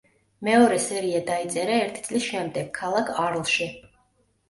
[0.45, 3.73] მეორე სერია დაიწერა ერთი წლის შემდეგ, ქალაქ არლში.